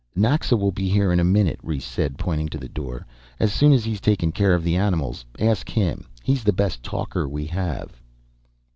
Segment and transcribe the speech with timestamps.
[0.15, 3.05] "Naxa will be here in a minute," Rhes said, pointing to the door,
[3.39, 5.23] "as soon as he's taken care of the animals.
[5.39, 6.07] Ask him.
[6.23, 8.01] He's the best talker we have."